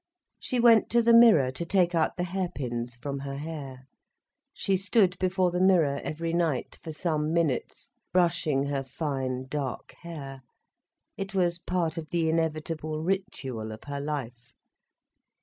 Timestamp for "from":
2.95-3.19